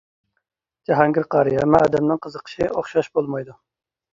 جاھانگىر 0.91 1.27
قارى 1.35 1.53
ھەممە 1.59 1.81
ئادەمنىڭ 1.83 2.23
قىزىقىشى 2.27 2.71
ئوخشاش 2.71 3.13
بولمايدۇ. 3.19 3.61